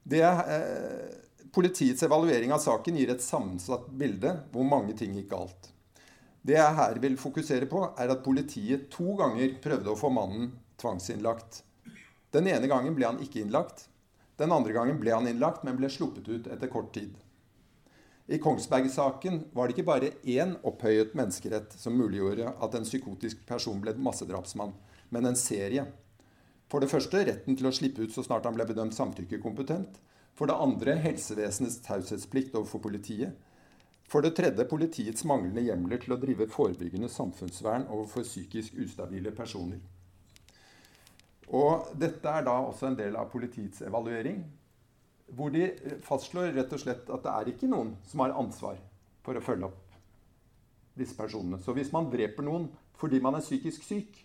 Det, 0.02 0.22
eh, 0.22 1.11
politiets 1.52 2.02
evaluering 2.02 2.52
av 2.52 2.62
saken 2.64 2.96
gir 2.96 3.12
et 3.12 3.22
sammensatt 3.22 3.90
bilde 4.00 4.32
hvor 4.52 4.64
mange 4.64 4.96
ting 4.96 5.12
gikk 5.18 5.30
galt. 5.34 5.68
Det 6.42 6.56
jeg 6.56 6.76
her 6.78 6.98
vil 6.98 7.18
fokusere 7.20 7.68
på, 7.70 7.84
er 8.00 8.10
at 8.10 8.24
politiet 8.24 8.88
to 8.90 9.12
ganger 9.20 9.58
prøvde 9.62 9.92
å 9.92 9.98
få 9.98 10.10
mannen 10.10 10.48
tvangsinnlagt. 10.80 11.60
Den 12.34 12.48
ene 12.50 12.70
gangen 12.70 12.96
ble 12.96 13.06
han 13.06 13.20
ikke 13.22 13.44
innlagt. 13.44 13.86
Den 14.40 14.54
andre 14.54 14.74
gangen 14.74 14.98
ble 14.98 15.12
han 15.14 15.28
innlagt, 15.28 15.62
men 15.62 15.76
ble 15.78 15.90
sluppet 15.92 16.30
ut 16.32 16.48
etter 16.50 16.72
kort 16.72 16.90
tid. 16.96 17.12
I 18.32 18.38
Kongsberg-saken 18.40 19.42
var 19.52 19.68
det 19.68 19.76
ikke 19.76 19.86
bare 19.86 20.12
én 20.24 20.54
opphøyet 20.66 21.12
menneskerett 21.18 21.74
som 21.78 21.94
muliggjorde 21.98 22.54
at 22.64 22.74
en 22.78 22.86
psykotisk 22.86 23.42
person 23.46 23.82
ble 23.82 23.92
massedrapsmann, 24.00 24.72
men 25.12 25.28
en 25.28 25.38
serie. 25.38 25.84
For 26.72 26.80
det 26.80 26.88
første 26.90 27.20
retten 27.28 27.58
til 27.58 27.68
å 27.68 27.74
slippe 27.76 28.06
ut 28.06 28.14
så 28.14 28.24
snart 28.24 28.48
han 28.48 28.56
ble 28.56 28.64
bedømt 28.70 28.96
samtykkekompetent. 28.96 30.00
For 30.38 30.48
det 30.48 30.56
andre 30.56 30.96
helsevesenets 31.04 31.80
taushetsplikt 31.84 32.54
overfor 32.56 32.82
politiet. 32.88 33.34
For 34.08 34.24
det 34.24 34.34
tredje 34.36 34.64
politiets 34.68 35.24
manglende 35.28 35.64
hjemler 35.64 36.00
til 36.02 36.14
å 36.14 36.20
drive 36.20 36.48
forebyggende 36.52 37.08
samfunnsvern 37.12 37.86
overfor 37.88 38.26
psykisk 38.26 38.76
ustabile 38.84 39.32
personer. 39.36 39.80
Og 41.52 41.92
dette 42.00 42.28
er 42.28 42.44
da 42.46 42.58
også 42.64 42.90
en 42.90 42.98
del 42.98 43.16
av 43.16 43.30
politiets 43.32 43.82
evaluering, 43.84 44.42
hvor 45.32 45.52
de 45.52 45.68
fastslår 46.04 46.52
rett 46.56 46.72
og 46.72 46.80
slett 46.80 47.08
at 47.12 47.24
det 47.24 47.32
er 47.32 47.50
ikke 47.52 47.70
noen 47.72 47.94
som 48.08 48.24
har 48.24 48.36
ansvar 48.36 48.80
for 49.24 49.36
å 49.36 49.44
følge 49.44 49.68
opp 49.68 49.96
disse 50.98 51.16
personene. 51.16 51.60
Så 51.60 51.72
hvis 51.76 51.92
man 51.92 52.10
dreper 52.12 52.44
noen 52.44 52.68
fordi 53.00 53.20
man 53.24 53.38
er 53.38 53.44
psykisk 53.44 53.84
syk, 53.84 54.18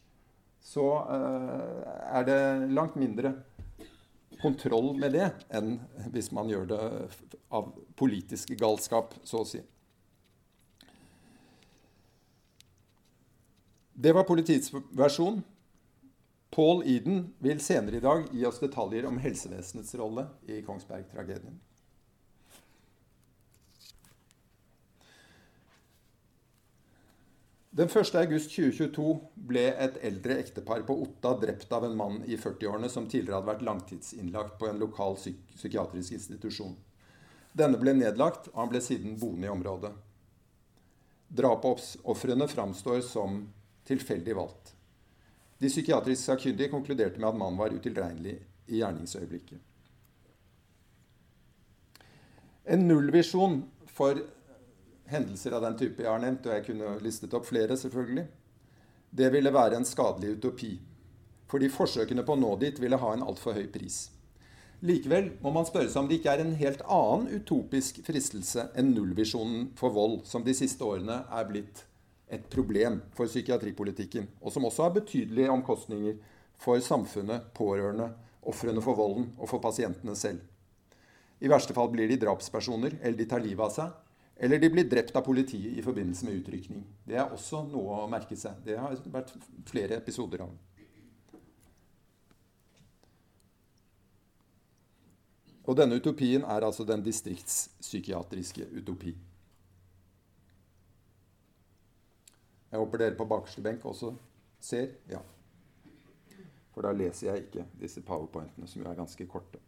så 0.59 0.83
uh, 1.07 1.83
er 2.11 2.27
det 2.27 2.39
langt 2.75 2.97
mindre 2.99 3.31
kontroll 4.41 4.93
med 4.99 5.15
det 5.15 5.29
enn 5.53 5.77
hvis 6.13 6.31
man 6.35 6.49
gjør 6.51 6.69
det 6.69 6.81
av 7.53 7.71
politisk 7.99 8.53
galskap, 8.59 9.15
så 9.23 9.43
å 9.43 9.47
si. 9.47 9.61
Det 13.97 14.13
var 14.13 14.27
politiets 14.29 14.69
versjon. 14.93 15.41
Paul 16.53 16.83
Eden 16.85 17.33
vil 17.43 17.59
senere 17.61 17.97
i 17.97 18.03
dag 18.03 18.27
gi 18.31 18.45
oss 18.45 18.61
detaljer 18.61 19.07
om 19.09 19.17
helsevesenets 19.21 19.95
rolle 19.99 20.27
i 20.45 20.61
Kongsberg-tragedien. 20.65 21.57
Den 27.77 27.87
1.8.2022 27.87 29.11
ble 29.51 29.67
et 29.69 29.99
eldre 30.01 30.39
ektepar 30.41 30.81
på 30.87 30.95
Otta 31.03 31.35
drept 31.37 31.71
av 31.77 31.83
en 31.85 31.97
mann 31.97 32.15
i 32.25 32.33
40-årene 32.33 32.89
som 32.89 33.05
tidligere 33.05 33.37
hadde 33.37 33.51
vært 33.51 33.65
langtidsinnlagt 33.67 34.55
på 34.57 34.65
en 34.65 34.79
lokal 34.81 35.13
psyk 35.19 35.43
psykiatrisk 35.53 36.15
institusjon. 36.17 36.73
Denne 37.53 37.77
ble 37.77 37.93
nedlagt, 37.93 38.49
og 38.49 38.63
han 38.63 38.71
ble 38.71 38.81
siden 38.81 39.13
boende 39.21 39.45
i 39.45 39.51
området. 39.53 39.91
Drapsofrene 41.37 42.47
framstår 42.49 43.03
som 43.05 43.43
tilfeldig 43.85 44.35
valgt. 44.39 44.73
De 45.61 45.69
psykiatrisk 45.69 46.31
sakkyndige 46.31 46.73
konkluderte 46.73 47.21
med 47.21 47.29
at 47.29 47.37
mannen 47.37 47.61
var 47.61 47.77
utilregnelig 47.77 48.39
i 48.73 48.81
gjerningsøyeblikket. 48.81 49.61
En 52.73 52.87
nullvisjon 52.89 53.61
for 53.93 54.17
hendelser 55.11 55.55
av 55.57 55.63
den 55.65 55.77
type 55.79 56.03
jeg 56.03 56.11
har 56.11 56.21
nevnt, 56.21 56.45
og 56.47 56.53
jeg 56.55 56.65
kunne 56.67 56.97
listet 57.03 57.33
opp 57.37 57.47
flere, 57.47 57.77
selvfølgelig, 57.79 58.27
det 59.17 59.31
ville 59.33 59.53
være 59.53 59.79
en 59.79 59.87
skadelig 59.87 60.35
utopi. 60.37 60.75
Fordi 61.47 61.71
forsøkene 61.71 62.25
på 62.27 62.35
å 62.35 62.39
nå 62.39 62.53
dit 62.59 62.79
ville 62.83 62.99
ha 62.99 63.13
en 63.15 63.23
altfor 63.23 63.55
høy 63.55 63.67
pris. 63.71 64.07
Likevel 64.85 65.31
må 65.41 65.49
man 65.55 65.65
spørre 65.65 65.89
seg 65.89 66.03
om 66.03 66.09
det 66.09 66.19
ikke 66.19 66.33
er 66.35 66.43
en 66.43 66.57
helt 66.59 66.83
annen 66.85 67.39
utopisk 67.39 68.03
fristelse 68.05 68.67
enn 68.77 68.91
nullvisjonen 68.93 69.71
for 69.79 69.95
vold, 69.95 70.19
som 70.29 70.43
de 70.45 70.53
siste 70.53 70.85
årene 70.85 71.23
er 71.33 71.47
blitt 71.49 71.81
et 72.29 72.43
problem 72.51 72.99
for 73.15 73.31
psykiatripolitikken, 73.31 74.27
og 74.43 74.53
som 74.53 74.67
også 74.67 74.85
har 74.85 74.93
betydelige 74.99 75.49
omkostninger 75.49 76.19
for 76.59 76.83
samfunnet, 76.83 77.47
pårørende, 77.57 78.11
ofrene 78.47 78.83
for 78.83 78.99
volden 78.99 79.31
og 79.37 79.49
for 79.49 79.63
pasientene 79.63 80.13
selv. 80.19 80.43
I 81.39 81.49
verste 81.49 81.73
fall 81.77 81.89
blir 81.93 82.09
de 82.09 82.19
drapspersoner, 82.21 82.99
eller 83.01 83.17
de 83.17 83.27
tar 83.29 83.41
livet 83.43 83.65
av 83.65 83.73
seg. 83.73 83.95
Eller 84.39 84.59
de 84.59 84.69
blir 84.69 84.89
drept 84.89 85.15
av 85.15 85.25
politiet 85.25 85.77
i 85.77 85.81
forbindelse 85.81 86.25
med 86.25 86.41
utrykning. 86.41 86.83
Det 87.07 87.17
er 87.17 87.31
også 87.33 87.63
noe 87.71 88.03
å 88.03 88.09
merke 88.11 88.37
seg. 88.37 88.59
Det 88.65 88.77
har 88.77 88.93
vært 89.09 89.33
flere 89.65 89.97
episoder 89.97 90.45
av. 90.45 90.51
Og 95.67 95.75
denne 95.75 95.97
utopien 95.99 96.45
er 96.47 96.63
altså 96.63 96.85
den 96.87 97.01
distriktspsykiatriske 97.03 98.69
utopi. 98.77 99.15
Jeg 102.71 102.79
håper 102.79 103.01
dere 103.01 103.17
på 103.17 103.27
bakerste 103.27 103.63
benk 103.65 103.83
også 103.89 104.13
ser. 104.63 104.93
Ja. 105.11 105.23
For 106.75 106.85
da 106.85 106.93
leser 106.93 107.31
jeg 107.31 107.47
ikke 107.47 107.65
disse 107.81 108.03
powerpointene, 108.05 108.67
som 108.69 108.83
jo 108.83 108.89
er 108.91 108.99
ganske 108.99 109.27
korte. 109.27 109.59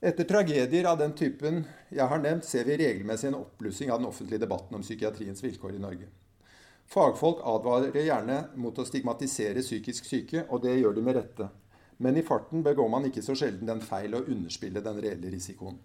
Etter 0.00 0.24
tragedier 0.24 0.86
av 0.86 0.98
den 0.98 1.12
typen 1.18 1.64
jeg 1.90 2.06
har 2.06 2.20
nevnt, 2.22 2.46
ser 2.46 2.68
vi 2.68 2.76
regelmessig 2.78 3.32
en 3.32 3.40
oppblussing 3.40 3.90
av 3.90 3.98
den 3.98 4.06
offentlige 4.06 4.44
debatten 4.44 4.78
om 4.78 4.84
psykiatriens 4.84 5.42
vilkår 5.42 5.74
i 5.74 5.80
Norge. 5.82 6.06
Fagfolk 6.88 7.42
advarer 7.42 7.98
gjerne 8.06 8.36
mot 8.62 8.78
å 8.78 8.86
stigmatisere 8.86 9.64
psykisk 9.64 10.06
syke, 10.06 10.44
og 10.48 10.62
det 10.62 10.76
gjør 10.78 10.94
de 10.94 11.02
med 11.02 11.18
rette. 11.18 11.48
Men 11.98 12.16
i 12.16 12.22
farten 12.22 12.62
begår 12.62 12.88
man 12.88 13.08
ikke 13.08 13.24
så 13.26 13.34
sjelden 13.34 13.66
den 13.66 13.82
feil 13.82 14.14
å 14.14 14.22
underspille 14.22 14.84
den 14.86 15.00
reelle 15.02 15.32
risikoen. 15.34 15.80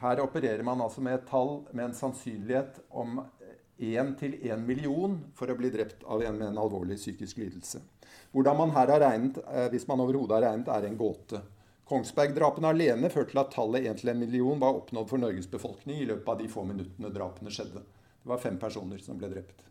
Her 0.00 0.24
opererer 0.24 0.64
man 0.64 0.80
altså 0.80 1.04
med 1.04 1.18
et 1.18 1.28
tall 1.28 1.58
med 1.72 1.90
en 1.90 1.96
sannsynlighet 1.96 2.80
om 2.90 3.20
1 3.76 4.16
til 4.20 4.38
1 4.40 4.64
million 4.64 5.20
for 5.36 5.52
å 5.52 5.56
bli 5.58 5.68
drept 5.74 6.00
av 6.08 6.24
en 6.24 6.40
med 6.40 6.48
en 6.48 6.64
alvorlig 6.64 6.96
psykisk 6.96 7.44
lidelse. 7.44 7.84
Hvordan 8.34 8.56
man 8.58 8.72
her 8.74 8.90
har 8.90 9.02
regnet, 9.02 9.38
eh, 9.48 9.68
hvis 9.72 9.86
man 9.88 10.00
overhodet 10.04 10.38
har 10.38 10.46
regnet, 10.48 10.68
er 10.68 10.88
en 10.88 10.96
gåte. 10.98 11.40
Kongsberg-drapene 11.88 12.70
alene 12.72 13.10
førte 13.12 13.34
til 13.34 13.42
at 13.42 13.52
tallet 13.52 13.84
1 13.90 14.00
til 14.00 14.10
1 14.14 14.16
million 14.22 14.60
var 14.60 14.78
oppnådd 14.78 15.10
for 15.10 15.20
Norges 15.20 15.50
befolkning 15.52 16.00
i 16.00 16.08
løpet 16.08 16.30
av 16.32 16.40
de 16.40 16.48
få 16.48 16.64
minuttene 16.64 17.12
drapene 17.12 17.52
skjedde. 17.52 17.82
Det 18.24 18.32
var 18.32 18.40
fem 18.40 18.56
personer 18.58 19.02
som 19.04 19.18
ble 19.20 19.28
drept. 19.34 19.66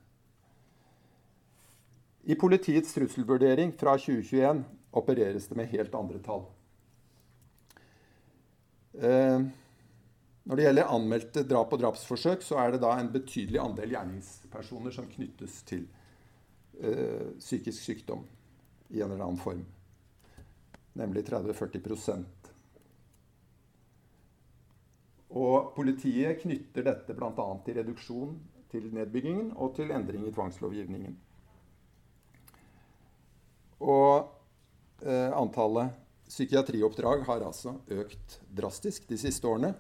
I 2.23 2.37
politiets 2.39 2.93
trusselvurdering 2.95 3.73
fra 3.75 3.97
2021 3.97 4.61
opereres 4.95 5.49
det 5.49 5.57
med 5.57 5.71
helt 5.73 5.95
andre 5.97 6.21
tall. 6.23 6.45
Eh, 8.93 9.41
når 10.43 10.59
det 10.59 10.67
gjelder 10.67 10.93
anmeldte 10.93 11.43
drap 11.49 11.73
og 11.73 11.81
drapsforsøk, 11.81 12.45
så 12.45 12.61
er 12.61 12.75
det 12.75 12.83
da 12.83 12.93
en 12.99 13.11
betydelig 13.11 13.59
andel 13.63 13.95
gjerningspersoner 13.95 14.93
som 14.93 15.09
knyttes 15.09 15.61
til 15.67 15.87
uh, 16.81 17.33
psykisk 17.39 17.83
sykdom 17.83 18.23
i 18.89 19.01
en 19.01 19.11
eller 19.11 19.25
annen 19.25 19.41
form. 19.41 19.65
Nemlig 20.93 21.25
30-40% 21.25 22.43
Og 25.33 25.71
politiet 25.73 26.43
knytter 26.43 26.85
dette 26.85 27.15
bl.a. 27.17 27.45
til 27.65 27.79
reduksjon 27.79 28.35
til 28.73 28.89
nedbyggingen 28.93 29.51
og 29.57 29.73
til 29.77 29.93
endring 29.93 30.27
i 30.27 30.33
tvangslovgivningen. 30.33 31.15
Og 33.83 34.29
eh, 35.03 35.33
antallet 35.33 35.93
psykiatrioppdrag 36.29 37.25
har 37.27 37.45
altså 37.45 37.75
økt 37.93 38.39
drastisk 38.55 39.09
de 39.09 39.17
siste 39.21 39.49
årene. 39.49 39.73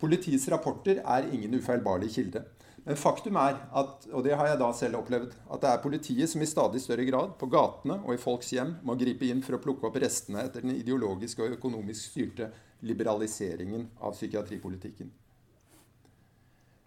Politiets 0.00 0.46
rapporter 0.52 1.02
er 1.02 1.28
ingen 1.32 1.58
ufeilbarlig 1.58 2.12
kilde. 2.14 2.44
Men 2.90 2.98
faktum 2.98 3.36
er, 3.38 3.54
at, 3.78 4.08
og 4.10 4.24
det 4.26 4.32
har 4.34 4.48
jeg 4.50 4.58
da 4.58 4.68
selv 4.74 4.98
opplevd, 4.98 5.34
at 5.54 5.62
det 5.62 5.68
er 5.70 5.82
politiet 5.84 6.26
som 6.26 6.42
i 6.42 6.46
stadig 6.50 6.80
større 6.82 7.04
grad, 7.06 7.36
på 7.38 7.46
gatene 7.46 8.00
og 8.00 8.16
i 8.16 8.18
folks 8.18 8.48
hjem, 8.50 8.72
må 8.82 8.96
gripe 8.98 9.28
inn 9.30 9.44
for 9.46 9.54
å 9.54 9.60
plukke 9.62 9.86
opp 9.86 9.98
restene 10.02 10.40
etter 10.42 10.64
den 10.64 10.72
ideologiske 10.74 11.44
og 11.44 11.52
økonomisk 11.54 12.08
styrte 12.08 12.48
liberaliseringen 12.82 13.84
av 14.02 14.16
psykiatripolitikken. 14.16 15.12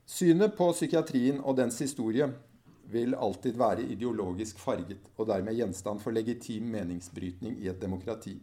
Synet 0.04 0.58
på 0.58 0.68
psykiatrien 0.74 1.40
og 1.40 1.56
dens 1.62 1.80
historie 1.80 2.28
vil 2.92 3.16
alltid 3.16 3.56
være 3.62 3.86
ideologisk 3.96 4.60
farget 4.60 5.08
og 5.16 5.30
dermed 5.30 5.56
gjenstand 5.56 6.04
for 6.04 6.12
legitim 6.12 6.68
meningsbrytning 6.74 7.56
i 7.64 7.70
et 7.72 7.80
demokrati. 7.80 8.36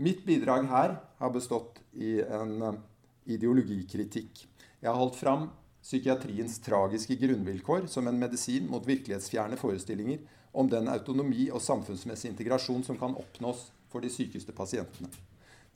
Mitt 0.00 0.24
bidrag 0.24 0.64
her 0.72 0.96
har 1.20 1.36
bestått 1.36 1.82
i 2.00 2.14
en 2.24 2.80
ideologikritikk. 3.28 4.46
Jeg 4.80 4.88
har 4.88 4.96
holdt 4.96 5.20
fram 5.20 5.44
psykiatriens 5.84 6.58
tragiske 6.64 7.16
grunnvilkår 7.20 7.86
som 7.92 8.08
en 8.08 8.18
medisin 8.18 8.66
mot 8.70 8.86
virkelighetsfjerne 8.88 9.58
forestillinger 9.60 10.18
om 10.56 10.70
den 10.70 10.88
autonomi 10.88 11.50
og 11.52 11.62
samfunnsmessig 11.62 12.30
integrasjon 12.30 12.84
som 12.86 12.98
kan 12.98 13.16
oppnås 13.20 13.66
for 13.92 14.00
de 14.00 14.08
sykeste 14.10 14.54
pasientene. 14.56 15.10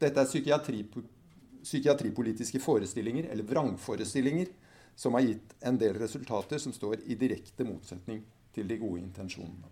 Dette 0.00 0.22
er 0.22 0.30
psykiatri, 0.30 0.84
psykiatripolitiske 1.62 2.60
forestillinger, 2.62 3.28
eller 3.32 3.44
vrangforestillinger, 3.44 4.48
som 4.96 5.14
har 5.14 5.26
gitt 5.26 5.52
en 5.60 5.78
del 5.78 5.98
resultater 6.00 6.58
som 6.62 6.72
står 6.72 7.04
i 7.06 7.18
direkte 7.18 7.66
motsetning 7.66 8.22
til 8.54 8.70
de 8.70 8.78
gode 8.80 9.02
intensjonene. 9.02 9.68